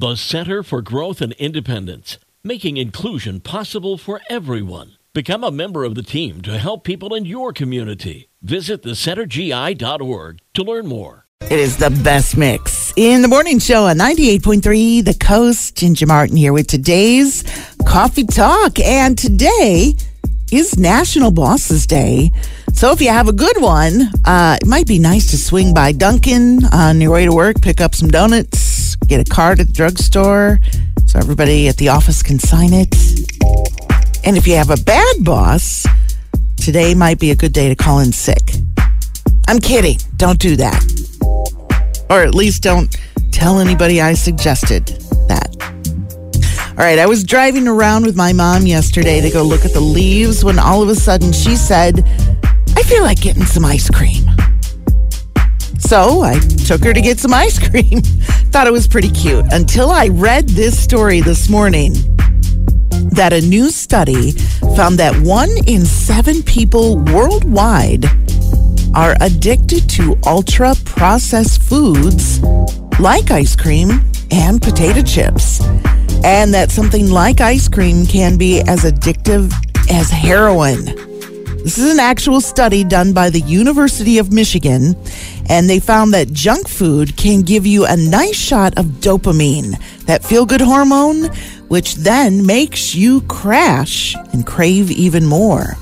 [0.00, 4.92] The Center for Growth and Independence, making inclusion possible for everyone.
[5.12, 8.30] Become a member of the team to help people in your community.
[8.40, 11.26] Visit thecentergi.org to learn more.
[11.42, 15.76] It is the best mix in the morning show on 98.3 The Coast.
[15.76, 17.44] Ginger Martin here with today's
[17.86, 18.80] Coffee Talk.
[18.80, 19.92] And today
[20.50, 22.32] is National Bosses Day.
[22.72, 25.92] So if you have a good one, uh, it might be nice to swing by
[25.92, 28.69] Dunkin' on your way to work, pick up some donuts,
[29.06, 30.58] get a card at the drugstore
[31.06, 32.94] so everybody at the office can sign it.
[34.24, 35.86] And if you have a bad boss,
[36.56, 38.52] today might be a good day to call in sick.
[39.48, 39.98] I'm kidding.
[40.16, 40.80] Don't do that.
[42.08, 42.96] Or at least don't
[43.32, 44.86] tell anybody I suggested
[45.26, 45.56] that.
[46.70, 49.80] All right, I was driving around with my mom yesterday to go look at the
[49.80, 52.04] leaves when all of a sudden she said,
[52.76, 54.24] I feel like getting some ice cream.
[55.78, 58.00] So I took her to get some ice cream.
[58.50, 61.92] Thought it was pretty cute until I read this story this morning
[63.12, 64.32] that a new study
[64.74, 68.06] found that one in seven people worldwide
[68.92, 72.40] are addicted to ultra processed foods
[72.98, 74.02] like ice cream
[74.32, 75.60] and potato chips.
[76.24, 79.52] And that something like ice cream can be as addictive
[79.88, 80.84] as heroin.
[81.62, 84.96] This is an actual study done by the University of Michigan,
[85.50, 90.24] and they found that junk food can give you a nice shot of dopamine, that
[90.24, 91.24] feel good hormone,
[91.66, 95.76] which then makes you crash and crave even more.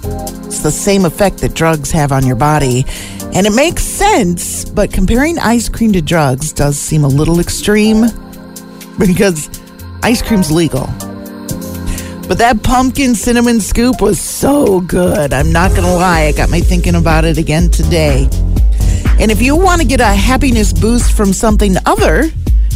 [0.46, 2.86] It's the same effect that drugs have on your body.
[3.34, 8.00] And it makes sense, but comparing ice cream to drugs does seem a little extreme
[8.98, 9.50] because
[10.02, 10.86] ice cream's legal.
[12.26, 15.34] But that pumpkin cinnamon scoop was so good.
[15.34, 18.28] I'm not going to lie, I got me thinking about it again today.
[19.20, 22.28] And if you want to get a happiness boost from something other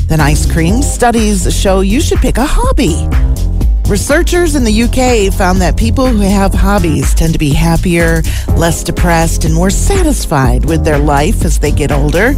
[0.08, 3.31] than ice cream, studies show you should pick a hobby.
[3.92, 8.22] Researchers in the UK found that people who have hobbies tend to be happier,
[8.56, 12.32] less depressed, and more satisfied with their life as they get older.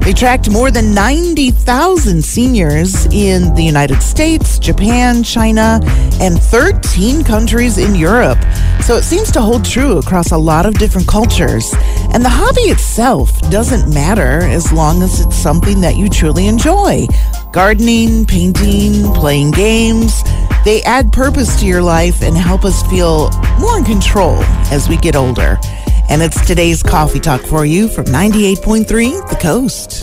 [0.00, 5.78] They tracked more than 90,000 seniors in the United States, Japan, China,
[6.20, 8.38] and 13 countries in Europe.
[8.82, 11.72] So it seems to hold true across a lot of different cultures.
[12.14, 17.06] And the hobby itself doesn't matter as long as it's something that you truly enjoy.
[17.52, 20.24] Gardening, painting, playing games.
[20.66, 24.34] They add purpose to your life and help us feel more in control
[24.72, 25.60] as we get older.
[26.10, 30.02] And it's today's coffee talk for you from 98.3 The Coast.